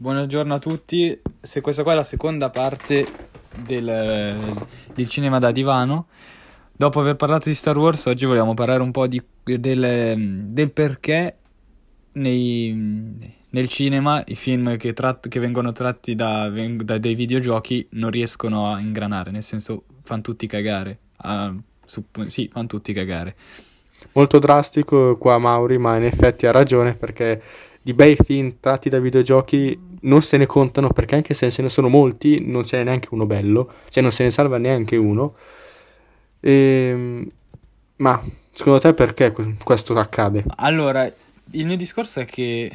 [0.00, 1.20] buongiorno a tutti.
[1.42, 3.06] Se questa qua è la seconda parte
[3.54, 4.56] del,
[4.94, 6.06] del cinema da divano,
[6.74, 11.36] dopo aver parlato di Star Wars, oggi vogliamo parlare un po' di, del, del perché
[12.12, 12.74] nei,
[13.50, 18.72] nel cinema i film che, tratt- che vengono tratti da, da, dei videogiochi non riescono
[18.72, 20.98] a ingranare, nel senso fanno tutti cagare.
[21.22, 23.36] Uh, supp- sì, fanno tutti cagare.
[24.12, 27.42] Molto drastico qua Mauri, ma in effetti ha ragione perché
[27.82, 31.68] di bei film tratti da videogiochi non se ne contano perché anche se ce ne
[31.68, 35.34] sono molti non ce n'è neanche uno bello, cioè non se ne salva neanche uno.
[36.40, 36.50] E...
[36.52, 37.30] Ehm,
[37.96, 40.44] ma secondo te perché questo accade?
[40.56, 42.70] Allora, il mio discorso è che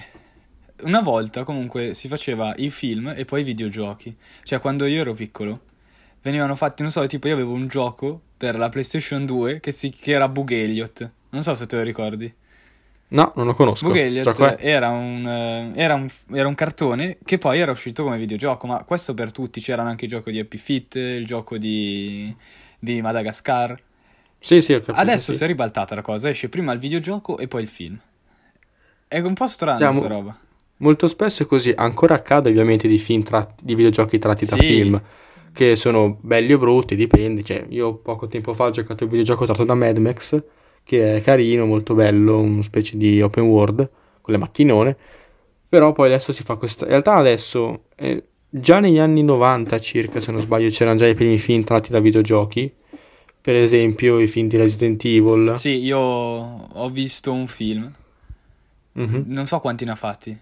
[0.82, 4.16] una volta comunque si faceva i film e poi i videogiochi.
[4.44, 5.62] Cioè quando io ero piccolo
[6.22, 9.90] venivano fatti, non so, tipo io avevo un gioco per la PlayStation 2 che, si,
[9.90, 11.12] che era Bug Elliot.
[11.30, 12.34] Non so se te lo ricordi.
[13.08, 13.88] No, non lo conosco.
[13.88, 18.18] Bug Elliot era un, uh, era, un, era un, cartone che poi era uscito come
[18.18, 19.62] videogioco, ma questo per tutti.
[19.62, 22.36] C'erano anche i giochi di Happy Fit, il gioco di,
[22.80, 23.80] di Madagascar.
[24.40, 25.38] Sì, sì, capito, Adesso sì.
[25.38, 28.00] si è ribaltata la cosa, esce prima il videogioco e poi il film.
[29.08, 30.40] È un po' strano questa mo- roba.
[30.78, 34.56] Molto spesso è così, ancora accade ovviamente di, film tratti, di videogiochi tratti sì.
[34.56, 35.02] da film
[35.54, 37.44] che sono belli o brutti, dipende.
[37.44, 40.44] Cioè, io poco tempo fa ho giocato un videogioco tratto da Mad Max,
[40.86, 43.90] che è carino, molto bello, una specie di open world,
[44.22, 44.96] con le macchinone.
[45.68, 46.84] Però poi adesso si fa questo.
[46.84, 51.16] In realtà adesso, eh, già negli anni 90 circa, se non sbaglio, c'erano già i
[51.16, 52.72] primi film tratti da videogiochi.
[53.42, 55.54] Per esempio i film di Resident Evil.
[55.58, 57.92] Sì, io ho visto un film.
[58.98, 59.24] Mm-hmm.
[59.26, 60.40] Non so quanti ne ha fatti.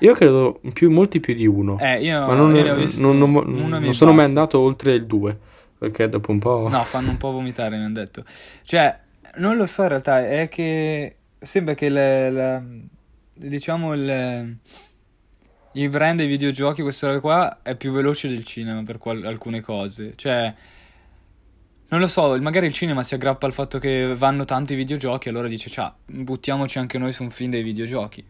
[0.00, 1.78] Io credo più, molti più di uno.
[1.78, 4.94] Eh, io, ma non, io ne ho visto non, non, non sono mai andato oltre
[4.94, 5.38] il 2.
[5.78, 6.68] Perché dopo un po'.
[6.68, 8.24] No, fanno un po' vomitare, mi hanno detto.
[8.64, 8.98] Cioè,
[9.38, 12.62] non lo so in realtà, è che sembra che le, le,
[13.34, 14.56] diciamo il,
[15.72, 19.60] il brand dei videogiochi, questa roba qua, è più veloce del cinema per qual- alcune
[19.60, 20.12] cose.
[20.14, 20.54] Cioè,
[21.90, 25.48] non lo so, magari il cinema si aggrappa al fatto che vanno tanti videogiochi, allora
[25.48, 28.24] dice, ciao, buttiamoci anche noi su un film dei videogiochi.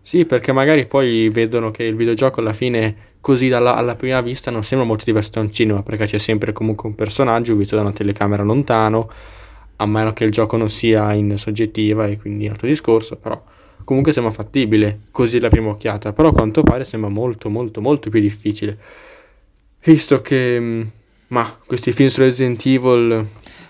[0.00, 4.52] Sì, perché magari poi vedono che il videogioco alla fine, così dalla, alla prima vista,
[4.52, 7.82] non sembra molto diverso da un cinema, perché c'è sempre comunque un personaggio visto da
[7.82, 9.10] una telecamera lontano,
[9.76, 13.42] a meno che il gioco non sia in soggettiva e quindi altro discorso, però
[13.84, 18.10] comunque sembra fattibile, così la prima occhiata, però a quanto pare sembra molto molto molto
[18.10, 18.78] più difficile.
[19.84, 20.82] Visto che, mm,
[21.28, 23.26] ma, questi film su Resident Evil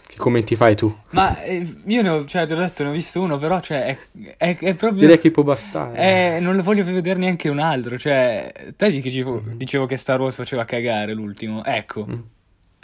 [0.07, 0.95] che commenti fai tu?
[1.11, 3.85] Ma eh, io ne ho, cioè, te l'ho detto, ne ho visto uno, però, cioè,
[3.85, 5.01] è, è, è proprio...
[5.01, 5.95] Direi che può bastare.
[5.95, 9.57] È, non lo voglio vedere neanche un altro, cioè, te dicevo, mm-hmm.
[9.57, 12.21] dicevo che Star Wars faceva cagare l'ultimo, ecco, mm.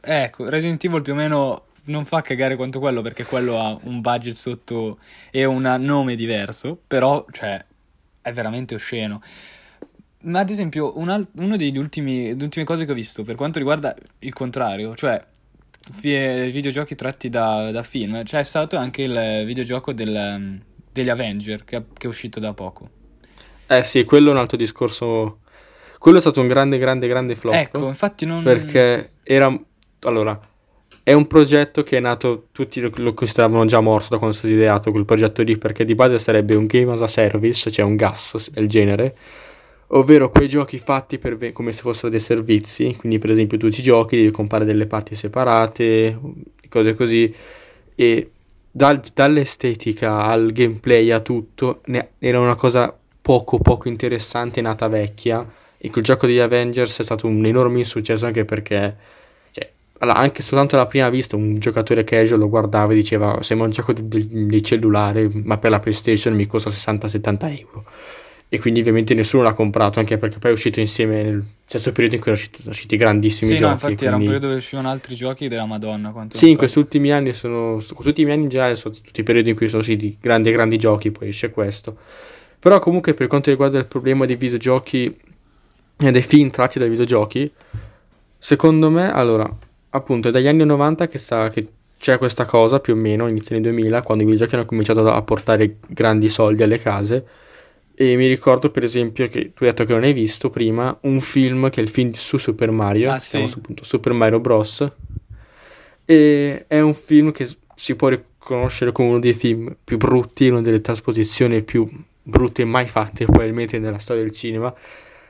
[0.03, 4.01] ecco, Resident Evil più o meno non fa cagare quanto quello, perché quello ha un
[4.01, 4.99] budget sotto
[5.31, 7.65] e un nome diverso, però, cioè,
[8.21, 9.21] è veramente osceno.
[10.25, 13.59] Ma ad esempio, una, uno degli ultimi, delle ultime cose che ho visto per quanto
[13.59, 15.25] riguarda il contrario, cioè
[16.01, 18.23] videogiochi tratti da, da film.
[18.23, 20.61] C'è stato anche il videogioco del,
[20.93, 22.89] degli Avenger che, che, è uscito da poco.
[23.67, 25.41] Eh sì, quello è un altro discorso.
[25.99, 27.55] Quello è stato un grande, grande, grande flop.
[27.55, 28.43] Ecco, infatti non...
[28.43, 29.57] Perché era...
[30.01, 30.39] Allora,
[31.05, 34.39] è un progetto che è nato, tutti lo, lo consideravano già morto da quando è
[34.39, 37.85] stato ideato quel progetto lì, perché di base sarebbe un game as a service, cioè
[37.85, 39.17] un gas, il genere,
[39.89, 43.83] ovvero quei giochi fatti ve- come se fossero dei servizi, quindi per esempio tu ci
[43.83, 46.19] giochi, devi comprare delle parti separate,
[46.69, 47.35] cose così,
[47.97, 48.31] e
[48.71, 55.45] dal, dall'estetica al gameplay a tutto, ne- era una cosa poco poco interessante, nata vecchia,
[55.79, 59.21] e quel gioco degli Avengers è stato un enorme insuccesso anche perché...
[60.03, 63.73] Allora, anche soltanto alla prima vista un giocatore casual lo guardava e diceva sembra un
[63.73, 67.85] gioco di, di, cellulare ma per la PlayStation mi costa 60-70 euro
[68.49, 72.17] e quindi ovviamente nessuno l'ha comprato anche perché poi è uscito insieme nel stesso periodo
[72.17, 73.67] in cui erano usciti, usciti grandissimi sì, giochi.
[73.67, 74.05] No, infatti quindi...
[74.05, 76.27] era un periodo dove uscivano altri giochi della Madonna.
[76.31, 79.51] Sì, in questi ultimi anni sono, questi ultimi anni in generale sono tutti i periodi
[79.51, 81.97] in cui sono usciti grandi grandi giochi, poi esce questo.
[82.59, 85.17] Però comunque per quanto riguarda il problema dei videogiochi
[85.97, 87.51] e dei film tratti dai videogiochi,
[88.37, 89.51] secondo me, allora,
[89.93, 91.67] appunto è dagli anni 90 che, sta, che
[91.99, 95.23] c'è questa cosa più o meno, inizio anni 2000, quando i videogiochi hanno cominciato a
[95.23, 97.25] portare grandi soldi alle case
[97.95, 101.21] e mi ricordo per esempio che tu hai detto che non hai visto prima un
[101.21, 103.37] film che è il film su Super Mario, ah, sì.
[103.37, 104.91] appunto Super Mario Bros.
[106.05, 110.63] E è un film che si può riconoscere come uno dei film più brutti, una
[110.63, 111.89] delle trasposizioni più
[112.23, 114.75] brutte mai fatte probabilmente nella storia del cinema.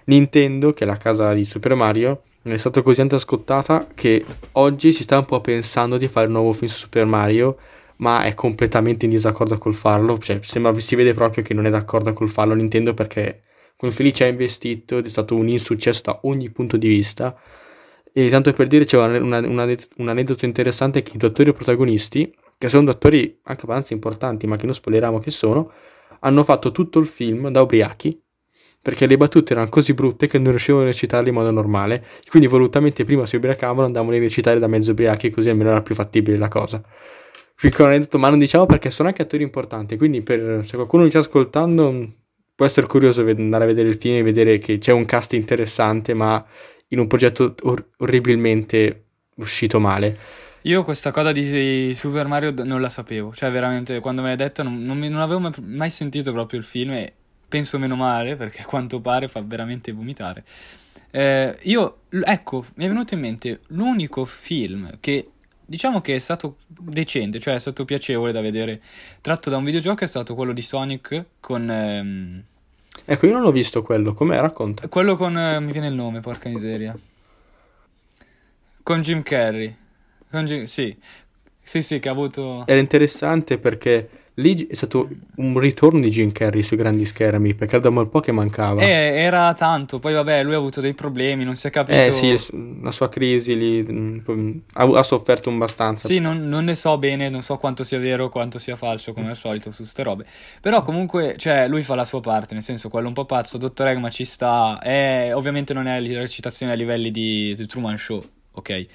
[0.04, 4.92] Nintendo, che è la casa di Super Mario, è stata così tanto scottata che oggi
[4.92, 7.56] si sta un po' pensando di fare un nuovo film su Super Mario
[7.96, 10.18] ma è completamente in disaccordo col farlo.
[10.18, 13.42] Cioè, sembra si vede proprio che non è d'accordo col farlo Nintendo perché
[13.82, 17.36] Quel film ha investito ed è stato un insuccesso da ogni punto di vista.
[18.12, 22.32] E tanto per dire, c'è una, una, un aneddoto interessante che i due attori protagonisti,
[22.58, 25.72] che sono due attori anche abbastanza importanti, ma che non spoileriamo che sono,
[26.20, 28.21] hanno fatto tutto il film da ubriachi,
[28.82, 32.48] perché le battute erano così brutte che non riuscivano a recitarle in modo normale, quindi
[32.48, 36.36] volutamente prima si ubriacavano, andavano a recitare da mezzo ubriachi, così almeno era più fattibile
[36.36, 36.82] la cosa.
[37.54, 41.10] Piccolo aneddoto, ma non diciamo perché sono anche attori importanti, quindi per, se qualcuno mi
[41.10, 42.08] sta ascoltando
[42.56, 46.12] può essere curioso andare a vedere il film e vedere che c'è un cast interessante,
[46.12, 46.44] ma
[46.88, 49.04] in un progetto or- orribilmente
[49.36, 50.18] uscito male.
[50.62, 54.62] Io questa cosa di Super Mario non la sapevo, cioè veramente quando me l'hai detto
[54.62, 57.12] non, non, non avevo mai sentito proprio il film e
[57.52, 60.42] penso meno male perché a quanto pare fa veramente vomitare.
[61.10, 65.28] Eh, io, ecco, mi è venuto in mente l'unico film che
[65.62, 68.80] diciamo che è stato decente, cioè è stato piacevole da vedere,
[69.20, 71.70] tratto da un videogioco è stato quello di Sonic con...
[71.70, 72.42] Ehm...
[73.04, 74.38] Ecco, io non l'ho visto quello, com'è?
[74.38, 74.88] Racconta.
[74.88, 75.36] Quello con...
[75.36, 76.96] Eh, mi viene il nome, porca miseria.
[78.82, 79.76] Con Jim Carrey.
[80.30, 80.64] Con Jim...
[80.64, 80.96] Sì.
[81.62, 82.66] Sì, sì, che ha avuto...
[82.66, 87.76] Era interessante perché lì è stato un ritorno di Jim Carrey sui grandi schermi perché
[87.76, 88.80] era da un po' che mancava.
[88.80, 89.98] Eh, era tanto.
[89.98, 91.98] Poi, vabbè, lui ha avuto dei problemi, non si è capito.
[91.98, 92.38] Eh, sì,
[92.80, 96.08] la sua crisi lì mm, ha, ha sofferto abbastanza.
[96.08, 99.28] Sì, non, non, ne so bene, non so quanto sia vero, quanto sia falso, come
[99.28, 100.24] al solito, su ste robe.
[100.60, 103.58] Però, comunque, cioè, lui fa la sua parte, nel senso, quello un po' pazzo.
[103.58, 104.78] Dottor Egma ci sta.
[104.80, 108.86] È, ovviamente, non è la recitazione a livelli di, di Truman Show, ok?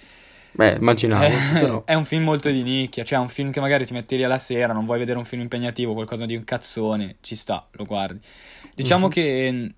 [0.57, 1.85] Beh, immaginavo.
[1.85, 4.23] È, è un film molto di nicchia, cioè un film che magari ti metti lì
[4.23, 7.85] alla sera, non vuoi vedere un film impegnativo, qualcosa di un cazzone, ci sta, lo
[7.85, 8.19] guardi.
[8.73, 9.11] Diciamo mm-hmm.
[9.11, 9.71] che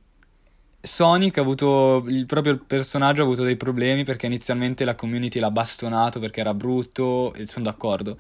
[0.82, 5.52] Sonic ha avuto, il proprio personaggio ha avuto dei problemi perché inizialmente la community l'ha
[5.52, 8.18] bastonato perché era brutto e sono d'accordo.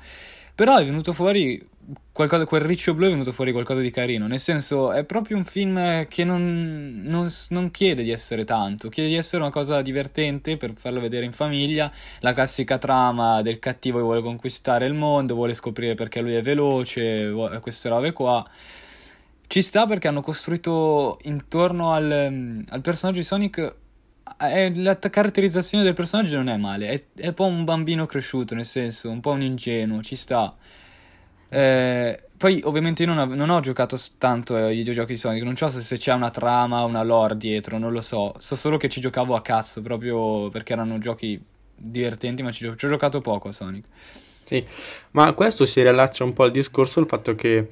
[0.55, 1.65] Però è venuto fuori
[2.11, 4.27] qualcosa, quel riccio blu è venuto fuori qualcosa di carino.
[4.27, 9.09] Nel senso, è proprio un film che non, non, non, chiede di essere tanto, chiede
[9.09, 11.89] di essere una cosa divertente per farlo vedere in famiglia.
[12.19, 16.41] La classica trama del cattivo che vuole conquistare il mondo, vuole scoprire perché lui è
[16.41, 17.31] veloce,
[17.61, 18.45] queste robe qua.
[19.49, 23.75] Ci sta perché hanno costruito intorno al, al personaggio di Sonic
[24.37, 28.65] la caratterizzazione del personaggio non è male, è, è, un po' un bambino cresciuto, nel
[28.65, 30.55] senso, un po' un ingenuo, ci sta.
[31.49, 35.55] Eh, poi ovviamente io non ho, non ho giocato tanto ai videogiochi di Sonic, non
[35.55, 38.35] so se, se, c'è una trama, una lore dietro, non lo so.
[38.37, 41.43] So solo che ci giocavo a cazzo, proprio perché erano giochi
[41.75, 43.85] divertenti, ma ci, ci ho giocato poco a Sonic.
[44.43, 44.63] Sì,
[45.13, 47.67] ma questo si riallaccia un po' al discorso, il fatto che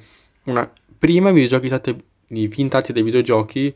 [0.46, 3.74] una, prima i videogiochi tratti, i film tratti dai videogiochi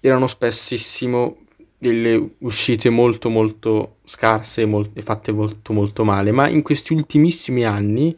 [0.00, 1.38] erano spessissimo
[1.78, 4.62] delle uscite molto molto scarse
[4.92, 8.16] e fatte molto molto male, ma in questi ultimissimi anni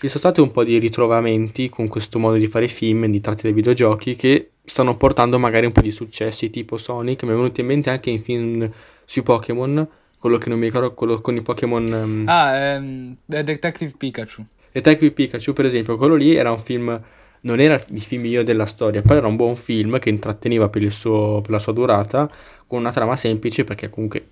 [0.00, 3.42] ci sono stati un po' di ritrovamenti con questo modo di fare film di tratti
[3.42, 7.60] dai videogiochi che stanno portando magari un po' di successi tipo Sonic, mi è venuto
[7.60, 8.70] in mente anche in film
[9.04, 9.88] sui Pokémon,
[10.18, 11.92] quello che non mi ricordo, quello con i Pokémon...
[11.92, 12.24] Um...
[12.26, 14.44] Ah, ehm, Detective Pikachu.
[14.70, 17.00] Detective Pikachu per esempio, quello lì era un film
[17.42, 20.90] non era il film migliore della storia, però era un buon film che intratteneva per,
[20.92, 22.30] suo, per la sua durata,
[22.66, 24.26] con una trama semplice, perché comunque,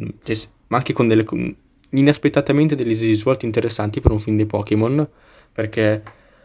[0.00, 0.36] mm, cioè,
[0.68, 1.24] ma anche con delle,
[1.90, 5.06] inaspettatamente degli svolti interessanti per un film di Pokémon,
[5.52, 6.02] perché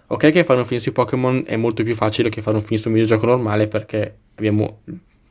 [0.07, 2.79] ok che fare un film sui Pokémon è molto più facile che fare un film
[2.79, 4.81] su un videogioco normale, perché abbiamo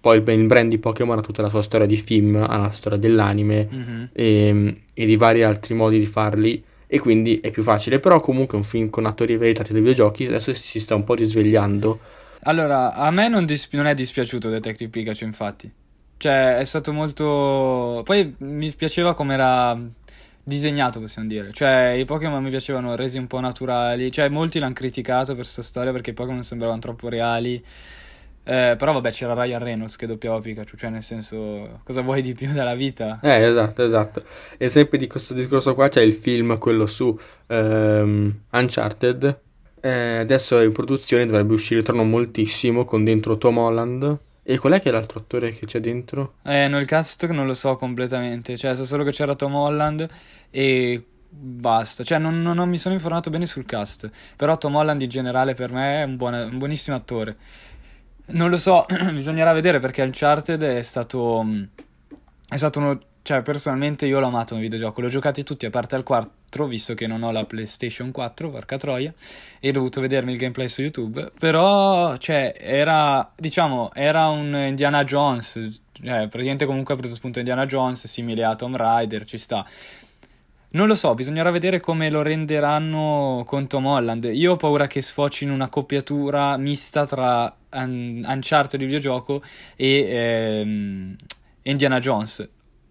[0.01, 2.97] poi il brand di Pokémon ha tutta la sua storia di film, ha la storia
[2.97, 4.05] dell'anime mm-hmm.
[4.13, 8.01] e, e di vari altri modi di farli e quindi è più facile.
[8.01, 11.99] Però comunque un film con attori veritati dei videogiochi adesso si sta un po' risvegliando.
[12.43, 15.71] Allora, a me non, dis- non è dispiaciuto Detective Pikachu, infatti.
[16.17, 18.03] Cioè, è stato molto...
[18.05, 19.79] Poi mi piaceva come era
[20.43, 21.53] disegnato, possiamo dire.
[21.53, 24.13] Cioè, i Pokémon mi piacevano resi un po' naturali.
[24.13, 27.63] Cioè, molti l'hanno criticato per questa storia perché i Pokémon sembravano troppo reali.
[28.49, 32.33] Eh, però vabbè c'era Ryan Reynolds che doppiava Pikachu, cioè nel senso cosa vuoi di
[32.33, 33.19] più dalla vita?
[33.21, 34.23] Eh esatto, esatto.
[34.57, 39.41] E sempre di questo discorso qua c'è il film, quello su um, Uncharted.
[39.81, 44.19] Eh, adesso è in produzione, dovrebbe uscire tra non moltissimo, con dentro Tom Holland.
[44.45, 46.35] E qual è che è l'altro attore che c'è dentro?
[46.45, 50.09] Eh, no, il cast non lo so completamente, cioè so solo che c'era Tom Holland
[50.51, 52.05] e basta.
[52.05, 54.09] Cioè, non, non, non mi sono informato bene sul cast.
[54.37, 57.37] Però Tom Holland in generale per me è un, buon, un buonissimo attore.
[58.29, 61.43] Non lo so, bisognerà vedere perché Uncharted è stato.
[61.45, 61.63] Mm,
[62.49, 63.01] è stato uno.
[63.23, 65.01] Cioè, personalmente io l'ho amato un videogioco.
[65.01, 68.77] L'ho giocati tutti a parte al 4, visto che non ho la PlayStation 4, porca
[68.77, 69.13] troia.
[69.59, 71.33] E ho dovuto vedermi il gameplay su YouTube.
[71.39, 73.33] Però, cioè, era.
[73.37, 75.81] Diciamo, era un Indiana Jones.
[75.93, 79.67] Cioè, praticamente comunque ha preso spunto Indiana Jones, simile a Tomb Raider, ci sta
[80.77, 84.29] Non lo so, bisognerà vedere come lo renderanno con Tom Holland.
[84.31, 89.43] Io ho paura che sfoci in una coppiatura mista tra un- Uncharted di videogioco
[89.75, 91.17] e ehm,
[91.63, 92.47] Indiana Jones.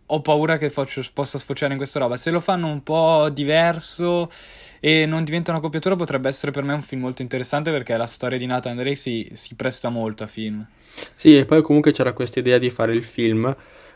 [0.07, 2.17] Ho paura che faccio- possa sfociare in questa roba.
[2.17, 4.31] Se lo fanno un po' diverso
[4.79, 8.07] e non diventa una coppiatura, potrebbe essere per me un film molto interessante perché la
[8.07, 10.65] storia di Nathan Drake si, si presta molto a film.
[11.13, 13.55] Sì, e poi comunque c'era questa idea di fare il film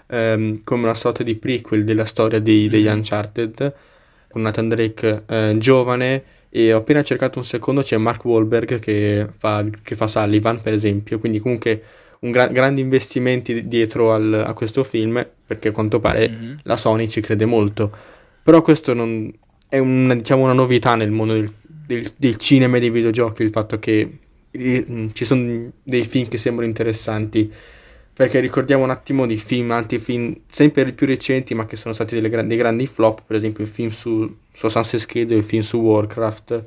[0.10, 2.96] ehm, come una sorta di prequel della storia di- degli Mhm.
[2.96, 3.74] Uncharted,
[4.30, 9.28] con Nathan Drake eh, giovane, e ho appena cercato un secondo, c'è Mark Wahlberg che
[9.38, 11.82] fa, che fa Sullivan, per esempio, quindi comunque
[12.22, 16.60] un gra- grandi investimenti dietro al- a questo film, perché a quanto pare Mhm.
[16.63, 17.92] la Sony ci crede molto.
[18.44, 19.32] Però questo non
[19.70, 23.51] è una, diciamo, una novità nel mondo del, del- del cinema e dei videogiochi, il
[23.51, 24.18] fatto che
[24.51, 27.51] eh, ci sono dei film che sembrano interessanti.
[28.20, 32.20] Perché ricordiamo un attimo di film, altri film sempre più recenti, ma che sono stati
[32.20, 35.62] gran- dei grandi flop, per esempio il film su, su Sunset Creed e il film
[35.62, 36.66] su Warcraft.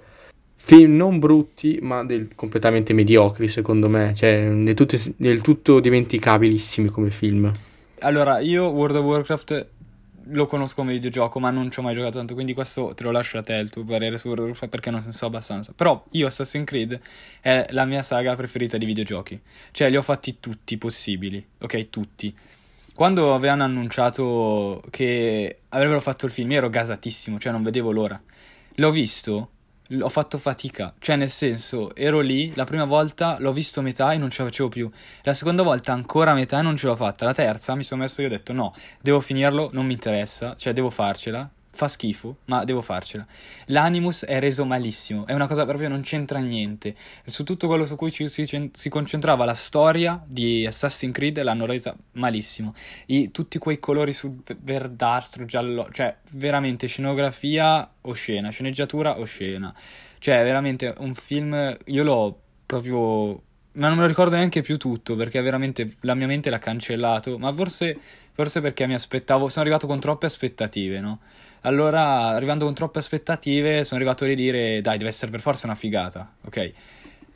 [0.56, 6.88] Film non brutti, ma del- completamente mediocri, secondo me, cioè del tutto, del tutto dimenticabilissimi
[6.88, 7.52] come film.
[7.99, 9.66] Allora, io World of Warcraft
[10.26, 13.10] lo conosco come videogioco, ma non ci ho mai giocato tanto, quindi questo te lo
[13.10, 15.72] lascio a te il tuo parere su Warcraft perché non ne so abbastanza.
[15.74, 17.00] Però io Assassin's Creed
[17.40, 19.40] è la mia saga preferita di videogiochi.
[19.70, 21.90] Cioè, li ho fatti tutti possibili, ok?
[21.90, 22.34] Tutti.
[22.94, 28.20] Quando avevano annunciato che avrebbero fatto il film, ero gasatissimo, cioè non vedevo l'ora.
[28.76, 29.50] L'ho visto,
[30.00, 34.18] ho fatto fatica, cioè nel senso, ero lì, la prima volta l'ho visto metà e
[34.18, 34.90] non ce la facevo più.
[35.22, 37.25] La seconda volta ancora metà e non ce l'ho fatta.
[37.25, 40.72] La terza mi sono messo io ho detto no, devo finirlo, non mi interessa, cioè
[40.72, 41.49] devo farcela.
[41.74, 43.26] Fa schifo, ma devo farcela.
[43.66, 46.94] L'animus è reso malissimo, è una cosa proprio non c'entra niente.
[47.24, 51.64] Su tutto quello su cui ci- si, si concentrava la storia di Assassin's Creed l'hanno
[51.64, 52.74] resa malissimo.
[53.06, 59.74] I- tutti quei colori sul verdastro, giallo, cioè veramente scenografia oscena, sceneggiatura oscena.
[60.18, 63.42] Cioè veramente un film, io l'ho proprio...
[63.74, 67.38] Ma non me lo ricordo neanche più tutto perché veramente la mia mente l'ha cancellato,
[67.38, 67.98] ma forse,
[68.32, 71.20] forse perché mi aspettavo, sono arrivato con troppe aspettative, no?
[71.64, 75.76] Allora, arrivando con troppe aspettative, sono arrivato a ridire, dai, deve essere per forza una
[75.76, 76.73] figata, ok?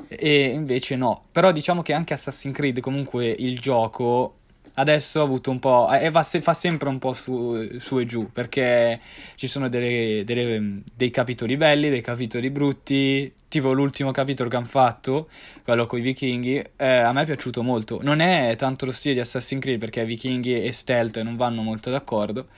[0.09, 1.23] E invece no.
[1.31, 4.35] Però diciamo che anche Assassin's Creed, comunque, il gioco
[4.79, 5.89] adesso ha avuto un po'.
[5.93, 9.01] eh, va se- fa sempre un po' su, su e giù perché
[9.37, 13.33] ci sono delle- delle- dei capitoli belli, dei capitoli brutti.
[13.49, 15.29] Tipo l'ultimo capitolo che hanno fatto,
[15.65, 18.01] quello con i vichinghi, eh, a me è piaciuto molto.
[18.03, 21.91] Non è tanto lo stile di Assassin's Creed perché vichinghi e stealth non vanno molto
[21.91, 22.49] d'accordo.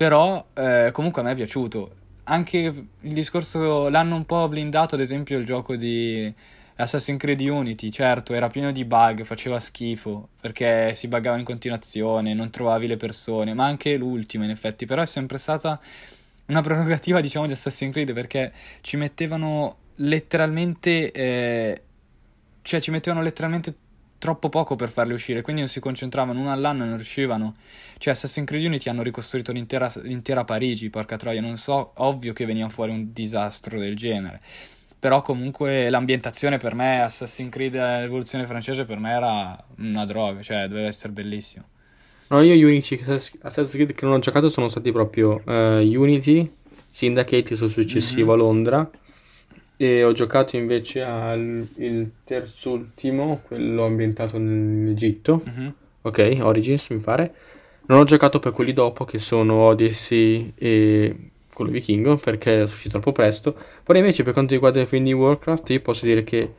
[0.00, 1.94] Però eh, comunque a me è piaciuto.
[2.24, 6.32] Anche il discorso l'hanno un po' blindato, ad esempio, il gioco di
[6.76, 7.90] Assassin's Creed Unity.
[7.90, 12.96] Certo, era pieno di bug, faceva schifo perché si buggava in continuazione, non trovavi le
[12.96, 14.86] persone, ma anche l'ultimo in effetti.
[14.86, 15.78] Però è sempre stata
[16.46, 21.12] una prerogativa, diciamo, di Assassin's Creed perché ci mettevano letteralmente.
[21.12, 21.82] eh,
[22.62, 23.74] cioè, ci mettevano letteralmente
[24.20, 27.56] troppo poco per farli uscire, quindi non si concentravano uno all'anno e non riuscivano.
[27.96, 32.44] Cioè, Assassin's Creed Unity hanno ricostruito l'intera, l'intera Parigi, porca troia, non so, ovvio che
[32.44, 34.40] veniva fuori un disastro del genere.
[34.98, 40.42] Però comunque l'ambientazione per me, Assassin's Creed e l'evoluzione francese per me era una droga,
[40.42, 41.64] cioè doveva essere bellissimo.
[42.28, 46.52] No, io Unity, Assassin's Creed che non ho giocato sono stati proprio eh, Unity,
[46.92, 48.90] Syndicate sul successivo a Londra
[49.82, 55.74] e ho giocato invece al il terzultimo, quello ambientato nell'Egitto, Mhm.
[56.02, 57.32] ok, Origins mi pare.
[57.86, 61.16] Non ho giocato per quelli dopo che sono Odyssey e
[61.54, 63.56] quello vichingo perché è uscito troppo presto.
[63.82, 66.52] Poi invece per quanto riguarda il film di Warcraft io posso dire che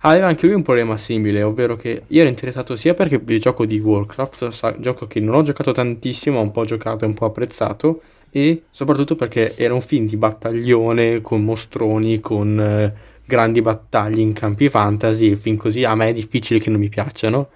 [0.00, 3.64] aveva anche lui un problema simile, ovvero che io ero interessato sia perché il gioco
[3.64, 7.14] di Warcraft, sa- gioco che non ho giocato tantissimo, ma un po' giocato e un
[7.14, 8.02] po' apprezzato,
[8.36, 12.92] e soprattutto perché era un film di battaglione con mostroni, con eh,
[13.24, 17.50] grandi battaglie in campi fantasy, film così a me è difficile che non mi piacciono.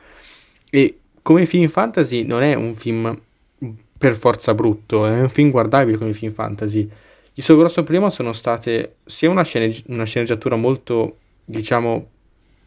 [0.70, 3.20] E come film fantasy non è un film
[3.99, 6.88] per forza brutto, è un film guardabile come film fantasy.
[7.35, 12.06] Il suo grosso problema sono state sia una, sceneggi- una sceneggiatura molto, diciamo,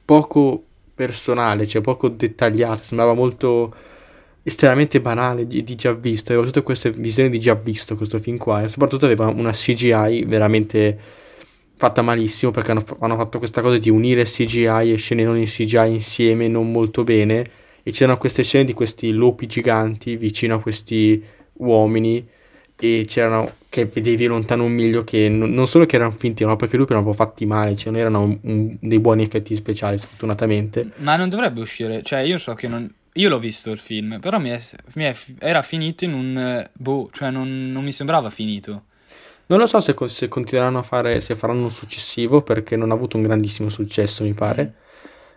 [0.03, 0.61] poco
[0.93, 3.73] personale, cioè poco dettagliata, sembrava molto
[4.43, 8.37] estremamente banale di, di già visto, aveva tutte queste visioni di già visto questo film
[8.37, 10.97] qua e soprattutto aveva una CGI veramente
[11.75, 15.45] fatta malissimo perché hanno, hanno fatto questa cosa di unire CGI e scene non in
[15.45, 17.49] CGI insieme non molto bene
[17.83, 22.27] e c'erano queste scene di questi lupi giganti vicino a questi uomini
[22.83, 26.55] e c'erano che vedevi lontano un miglio che non, non solo che erano finti ma
[26.55, 29.23] perché i lupi erano un po' fatti male cioè non erano un- un- dei buoni
[29.23, 30.91] effetti speciali sfortunatamente.
[30.97, 32.91] Ma non dovrebbe uscire, cioè io so che non...
[33.15, 34.61] Io l'ho visto il film, però mi, è-
[34.95, 36.69] mi è- era finito in un...
[36.73, 38.83] Boh, cioè non, non mi sembrava finito.
[39.47, 42.93] Non lo so se, se, continueranno a fare, se faranno un successivo perché non ha
[42.93, 44.75] avuto un grandissimo successo, mi pare.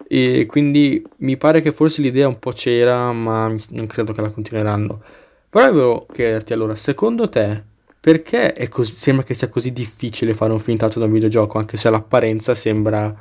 [0.06, 4.30] E quindi mi pare che forse l'idea un po' c'era, ma non credo che la
[4.30, 5.02] continueranno.
[5.50, 7.60] Però volevo chiederti allora, secondo te,
[7.98, 11.76] perché così, sembra che sia così difficile fare un film tratto da un videogioco, anche
[11.76, 13.12] se all'apparenza sembra...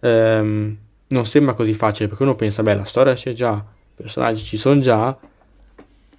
[0.00, 0.76] Ehm,
[1.08, 3.62] non sembra così facile, perché uno pensa, beh, la storia c'è già,
[4.02, 5.16] personaggi ci sono già,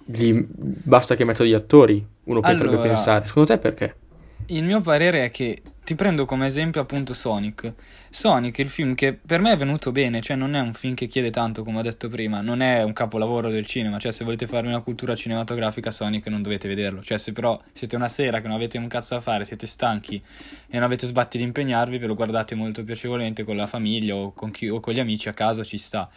[0.04, 3.26] gli, basta che metto degli attori, uno potrebbe allora, pensare.
[3.26, 3.96] Secondo te perché?
[4.46, 7.72] Il mio parere è che ti prendo come esempio appunto Sonic.
[8.08, 10.94] Sonic è il film che per me è venuto bene, cioè non è un film
[10.94, 14.24] che chiede tanto come ho detto prima, non è un capolavoro del cinema, cioè se
[14.24, 18.40] volete fare una cultura cinematografica Sonic non dovete vederlo, cioè se però siete una sera
[18.40, 21.98] che non avete un cazzo da fare, siete stanchi e non avete sbatti di impegnarvi,
[21.98, 25.28] ve lo guardate molto piacevolmente con la famiglia o con, chi, o con gli amici
[25.28, 26.08] a caso ci sta.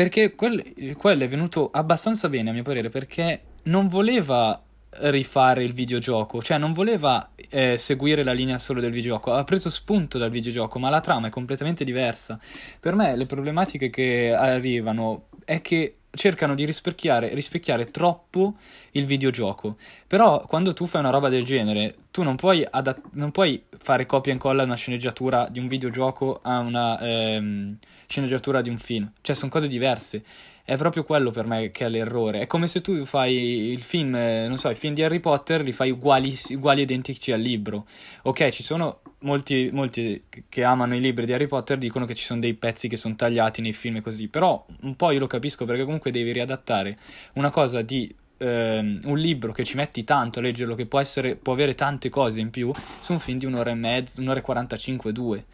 [0.00, 0.62] Perché quello
[0.96, 4.58] quel è venuto abbastanza bene a mio parere perché non voleva
[5.00, 9.68] rifare il videogioco, cioè non voleva eh, seguire la linea solo del videogioco, ha preso
[9.68, 12.40] spunto dal videogioco, ma la trama è completamente diversa.
[12.80, 18.54] Per me le problematiche che arrivano è che cercano di rispecchiare, rispecchiare troppo
[18.92, 19.76] il videogioco.
[20.06, 24.06] Però quando tu fai una roba del genere, tu non puoi, adat- non puoi fare
[24.06, 27.76] copia e incolla una sceneggiatura di un videogioco a una ehm,
[28.06, 30.24] sceneggiatura di un film, cioè sono cose diverse.
[30.62, 32.42] È proprio quello per me che è l'errore.
[32.42, 35.62] È come se tu fai il film, eh, non so, i film di Harry Potter
[35.62, 37.86] li fai uguali, uguali identici al libro.
[38.22, 42.24] Ok, ci sono molti, molti che amano i libri di Harry Potter dicono che ci
[42.24, 44.28] sono dei pezzi che sono tagliati nei film e così.
[44.28, 46.98] Però un po' io lo capisco perché comunque devi riadattare
[47.34, 51.36] una cosa di ehm, un libro che ci metti tanto a leggerlo, che può, essere,
[51.36, 54.42] può avere tante cose in più, su un film di un'ora e mezza, un'ora e
[54.42, 55.44] 45, due.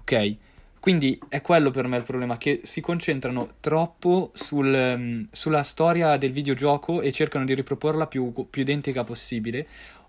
[0.00, 0.36] Ok?
[0.84, 6.18] Quindi è quello per me il problema, che si concentrano troppo sul, um, sulla storia
[6.18, 9.66] del videogioco e cercano di riproporla più, più identica possibile,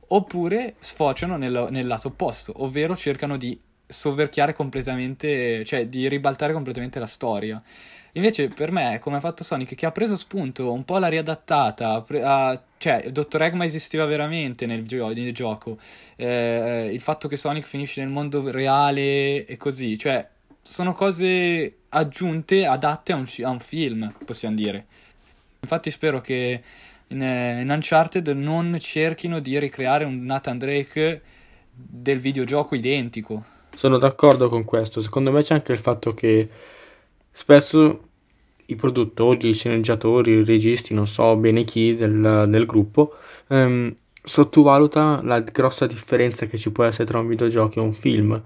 [0.08, 3.58] oppure sfociano nel, nel lato opposto, ovvero cercano di
[3.88, 7.62] sovverchiare completamente, cioè di ribaltare completamente la storia.
[8.14, 12.02] Invece per me, come ha fatto Sonic, che ha preso spunto, un po' l'ha riadattata,
[12.02, 15.78] pre- ha, cioè Dottor Eggman esisteva veramente nel, gio- nel gioco,
[16.16, 20.26] eh, il fatto che Sonic finisce nel mondo reale e così, cioè
[20.62, 24.86] sono cose aggiunte, adatte a un, a un film, possiamo dire.
[25.60, 26.64] Infatti spero che
[27.08, 31.22] in, in, Uncharted non cerchino di ricreare un Nathan Drake
[31.72, 33.44] del videogioco identico.
[33.76, 35.02] Sono d'accordo con questo.
[35.02, 36.50] Secondo me c'è anche il fatto che
[37.30, 38.08] spesso
[38.68, 43.16] i produttori, i sceneggiatori, i registi, non so bene chi del, del gruppo,
[43.48, 48.42] ehm, sottovaluta la grossa differenza che ci può essere tra un videogioco e un film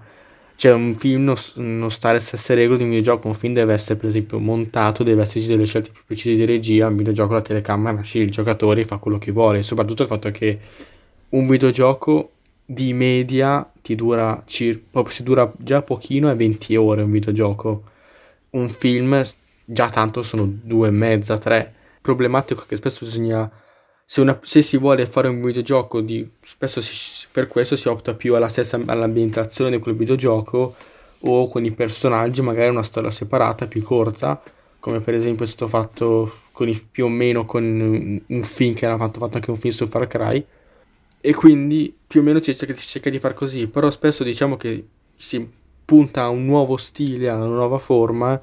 [0.60, 3.72] cioè un film non, non sta alle stesse regole di un videogioco, un film deve
[3.72, 7.40] essere per esempio montato, deve esserci delle scelte più precise di regia, un videogioco la
[7.40, 10.58] telecamera nasce il giocatore fa quello che vuole, soprattutto il fatto che
[11.30, 17.10] un videogioco di media ti dura circa, si dura già pochino è 20 ore un
[17.10, 17.82] videogioco,
[18.50, 19.24] un film
[19.64, 23.50] già tanto sono due e mezza, tre, problematico che spesso bisogna
[24.12, 28.12] se, una, se, si vuole fare un videogioco, di, spesso si, per questo si opta
[28.14, 30.74] più alla stessa all'ambientazione di quel videogioco
[31.20, 34.42] o con i personaggi, magari una storia separata, più corta,
[34.80, 37.62] come per esempio è stato fatto i, più o meno con
[38.26, 40.44] un film che era fatto, fatto anche un film su Far Cry.
[41.20, 44.56] E quindi più o meno si cerca, si cerca di far così, però spesso diciamo
[44.56, 45.48] che si
[45.84, 48.40] punta a un nuovo stile, a una nuova forma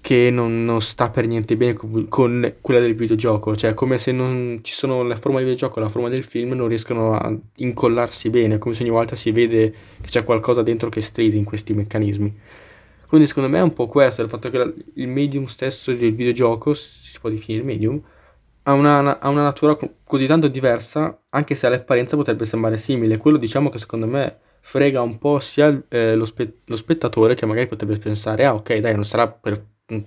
[0.00, 4.60] che non, non, sta per niente bene con, quella del videogioco, cioè come se non
[4.62, 8.30] ci sono la forma del videogioco e la forma del film non riescono a incollarsi
[8.30, 11.74] bene, come se ogni volta si vede che c'è qualcosa dentro che stride in questi
[11.74, 12.38] meccanismi.
[13.06, 16.14] Quindi secondo me è un po' questo, il fatto che la, il medium stesso del
[16.14, 18.00] videogioco, si può definire medium,
[18.62, 23.16] ha una, ha una natura così tanto diversa, anche se all'apparenza potrebbe sembrare simile.
[23.16, 27.46] Quello diciamo che secondo me frega un po' sia eh, lo, spe- lo spettatore che
[27.46, 29.60] magari potrebbe pensare, ah ok dai, non sarà per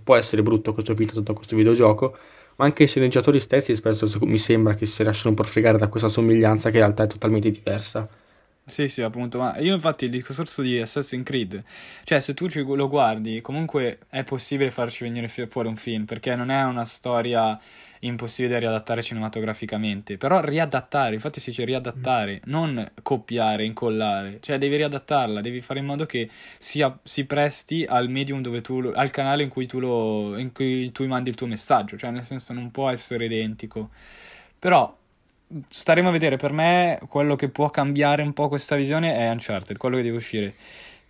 [0.04, 2.18] può essere brutto questo film da questo videogioco,
[2.58, 5.88] ma anche i sceneggiatori stessi spesso mi sembra che si lasciano un po' fregare da
[5.88, 8.08] questa somiglianza che in realtà è totalmente diversa.
[8.66, 11.62] Sì, sì, appunto, ma io infatti il discorso di Assassin's Creed,
[12.06, 16.50] cioè se tu lo guardi, comunque è possibile farci venire fuori un film, perché non
[16.50, 17.60] è una storia
[18.06, 20.18] impossibile da riadattare cinematograficamente.
[20.18, 24.40] Però riadattare, infatti si dice riadattare, non copiare, incollare.
[24.42, 28.92] Cioè devi riadattarla, devi fare in modo che sia, si presti al medium dove tu,
[28.94, 31.98] al canale in cui tu lo, in cui tu mandi il tuo messaggio.
[31.98, 33.90] Cioè nel senso non può essere identico.
[34.60, 34.96] Però
[35.68, 39.78] staremo a vedere, per me quello che può cambiare un po' questa visione è Uncharted,
[39.78, 40.54] quello che deve uscire.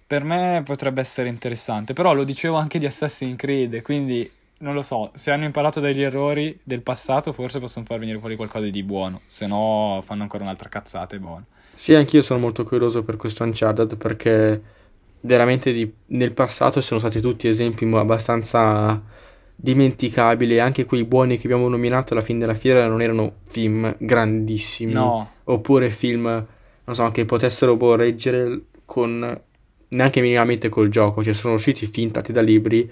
[0.05, 4.29] Per me potrebbe essere interessante, però lo dicevo anche di Assassin's Creed, quindi
[4.63, 8.35] non lo so, se hanno imparato dagli errori del passato, forse possono far venire fuori
[8.37, 11.45] qualcosa di buono, se no fanno ancora un'altra cazzata e buono.
[11.73, 14.61] Sì, anch'io sono molto curioso per questo Uncharted perché
[15.21, 19.01] veramente di- nel passato sono stati tutti esempi abbastanza
[19.55, 24.93] dimenticabili, anche quei buoni che abbiamo nominato alla fine della fiera non erano film grandissimi,
[24.93, 26.23] No, oppure film,
[26.85, 29.41] non so, che potessero boh, reggere con
[29.89, 32.89] neanche minimamente col gioco, cioè sono usciti film tratti da libri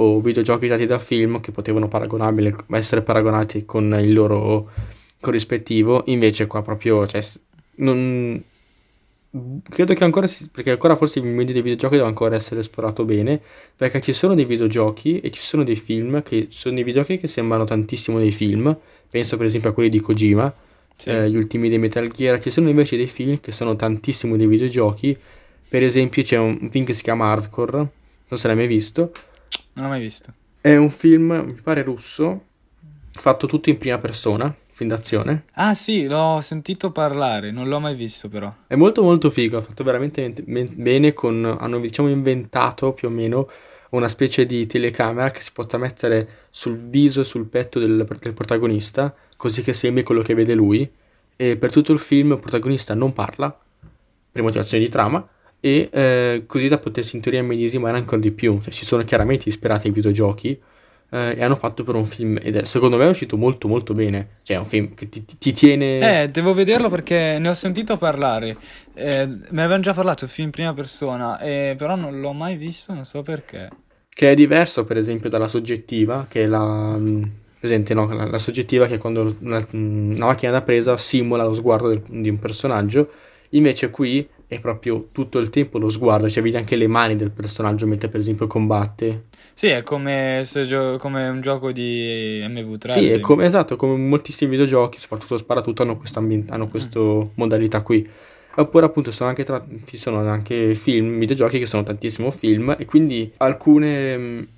[0.00, 1.88] o videogiochi tratti da film che potevano
[2.70, 4.70] essere paragonati con il loro
[5.20, 7.22] corrispettivo, invece qua proprio, cioè,
[7.76, 8.42] non...
[9.68, 13.04] Credo che ancora, si- perché ancora forse il medio dei videogiochi deve ancora essere esplorato
[13.04, 13.40] bene,
[13.76, 17.28] perché ci sono dei videogiochi e ci sono dei film che sono dei videogiochi che
[17.28, 18.74] sembrano tantissimo dei film,
[19.10, 20.52] penso per esempio a quelli di Kojima,
[20.96, 21.10] sì.
[21.10, 24.46] eh, gli ultimi dei Metal Gear, ci sono invece dei film che sono tantissimo dei
[24.46, 25.16] videogiochi,
[25.68, 27.88] per esempio c'è un, un film che si chiama Hardcore, non
[28.24, 29.12] so se l'hai mai visto,
[29.78, 30.32] Non l'ho mai visto.
[30.60, 32.46] è un film, mi pare russo,
[33.12, 37.94] fatto tutto in prima persona, film d'azione, Ah sì, l'ho sentito parlare, non l'ho mai
[37.94, 38.52] visto però.
[38.66, 43.10] è molto molto figo, è fatto veramente men- bene, con, hanno diciamo inventato più o
[43.12, 43.48] meno
[43.90, 48.32] una specie di telecamera che si possa mettere sul viso e sul petto del, del
[48.32, 50.90] protagonista, così che sembri quello che vede lui,
[51.36, 53.56] e per tutto il film il protagonista non parla,
[54.32, 55.24] per motivazioni di trama,
[55.60, 58.60] e eh, così da potersi in teoria immedesimare ancora di più.
[58.62, 60.58] Cioè, si sono chiaramente ispirati ai videogiochi
[61.10, 63.94] eh, e hanno fatto per un film, ed è secondo me è uscito molto molto
[63.94, 64.38] bene.
[64.42, 66.22] Cioè, è un film che ti, ti- ti tiene...
[66.22, 68.56] Eh, devo vederlo perché ne ho sentito parlare.
[68.94, 72.92] Eh, me avevano già parlato, film in prima persona, eh, però non l'ho mai visto,
[72.94, 73.68] non so perché.
[74.08, 76.96] che è diverso per esempio dalla soggettiva, che è la...
[76.96, 78.06] mh, presente, no?
[78.12, 82.02] La, la soggettiva che è quando una, una macchina da presa simula lo sguardo del-
[82.06, 83.10] di un personaggio,
[83.50, 87.30] invece qui è proprio tutto il tempo lo sguardo, cioè vedi anche le mani del
[87.30, 89.24] personaggio mentre per esempio combatte.
[89.52, 92.90] Sì, è come, gio- come un gioco di MV3.
[92.90, 96.22] ad Sì, è come, esatto, come moltissimi videogiochi, soprattutto Sparatutto, hanno questa,
[96.66, 97.00] questa
[97.34, 98.08] modalità qui.
[98.54, 102.86] Oppure appunto sono anche, tra- ci sono anche film, videogiochi che sono tantissimo film e
[102.86, 104.48] quindi alcune, mh,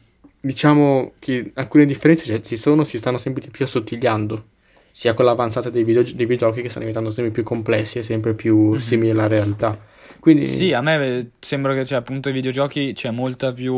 [0.40, 4.44] diciamo che alcune differenze cioè, ci sono, si stanno sempre di più assottigliando,
[4.90, 8.34] sia con l'avanzata dei, video- dei videogiochi che stanno diventando sempre più complessi e sempre
[8.34, 9.78] più simili alla realtà.
[10.18, 13.74] Quindi Sì, a me sembra che, cioè, appunto, i videogiochi c'è molta più,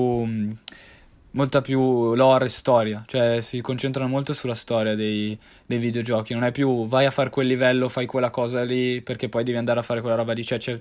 [1.33, 6.45] molta più lore e storia, cioè si concentrano molto sulla storia dei, dei videogiochi, non
[6.45, 9.79] è più vai a fare quel livello, fai quella cosa lì, perché poi devi andare
[9.79, 10.81] a fare quella roba lì, cioè, c'è-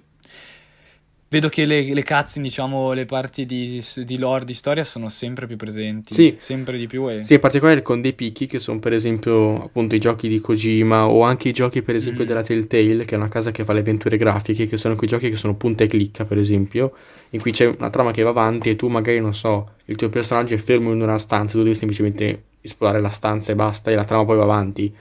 [1.32, 5.48] vedo che le, le cutscene, diciamo, le parti di, di lore, di storia sono sempre
[5.48, 6.36] più presenti, Sì.
[6.38, 7.24] sempre di più e...
[7.24, 11.08] Sì, in particolare con dei picchi che sono per esempio appunto i giochi di Kojima
[11.08, 12.28] o anche i giochi per esempio Mm.
[12.28, 15.30] della Telltale, che è una casa che fa le avventure grafiche, che sono quei giochi
[15.30, 16.92] che sono punta e clicca per esempio,
[17.30, 20.10] in cui c'è una trama che va avanti e tu magari non so, il tuo
[20.10, 23.96] personaggio è fermo in una stanza, tu devi semplicemente esplorare la stanza e basta e
[23.96, 24.94] la trama poi va avanti.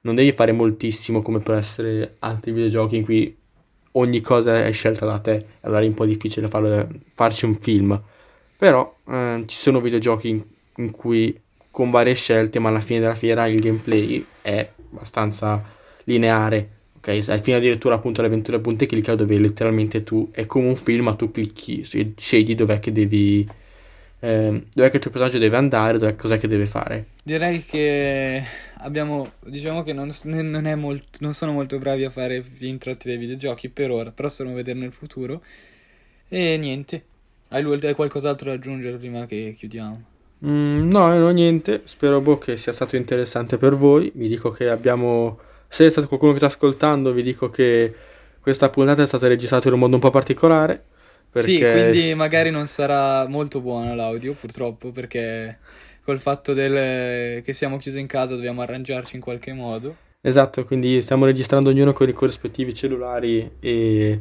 [0.00, 3.36] Non devi fare moltissimo come può essere altri videogiochi in cui
[3.96, 8.00] ogni cosa è scelta da te, allora è un po' difficile farlo- farci un film.
[8.56, 10.42] Però eh, ci sono videogiochi in,
[10.76, 11.38] in cui
[11.70, 15.62] con varie scelte, ma alla fine della fiera il gameplay è abbastanza
[16.04, 16.68] lineare.
[16.96, 20.76] Ok, Se- fino addirittura appunto l'avventura punta e clicca dove letteralmente tu è come un
[20.76, 21.84] film, ma tu clicchi,
[22.16, 23.46] scegli dov'è che devi.
[24.20, 27.06] Ehm, dov'è che il tuo personaggio deve andare, dov'è, cos'è che deve fare.
[27.22, 28.42] Direi che
[28.78, 33.08] abbiamo, diciamo che non, non è molt- non sono molto bravi a fare film tratti
[33.08, 35.42] dai videogiochi per ora, però staremo a vedere nel futuro.
[36.28, 37.04] E niente,
[37.48, 40.14] hai, hai qualcos'altro da aggiungere prima che chiudiamo?
[40.44, 41.82] Mm, no, no, niente.
[41.84, 44.10] Spero boh, che sia stato interessante per voi.
[44.14, 45.38] Vi dico che abbiamo.
[45.68, 47.94] Se è stato qualcuno che sta ascoltando, vi dico che
[48.40, 50.84] questa puntata è stata registrata in un modo un po' particolare.
[51.36, 55.58] Sì, Perché quindi magari non sarà molto buono l'audio, purtroppo, perché
[56.02, 59.96] col fatto del- che siamo chiusi in casa dobbiamo arrangiarci in qualche modo.
[60.20, 64.20] Esatto, quindi stiamo registrando ognuno con i corrispettivi cellulari e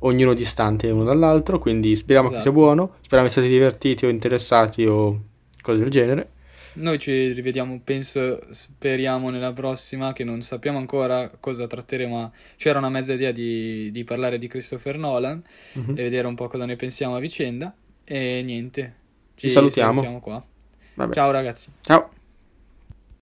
[0.00, 2.58] ognuno distante uno dall'altro, quindi speriamo che sia Esatto.
[2.58, 5.24] buono, speriamo che siate divertiti o interessati o
[5.60, 6.30] cose del genere.
[6.74, 12.78] Noi ci rivediamo, penso, speriamo nella prossima, che non sappiamo ancora cosa tratteremo, ma c'era
[12.78, 15.42] una mezza idea di, di parlare di Christopher Nolan
[15.74, 15.90] Mhm.
[15.90, 17.74] e vedere un po' cosa ne pensiamo a vicenda.
[18.04, 18.94] E niente,
[19.34, 19.90] Ci salutiamo.
[19.92, 20.44] salutiamo qua.
[20.94, 21.12] Vabbè.
[21.14, 21.70] Ciao ragazzi.
[21.82, 22.10] Ciao.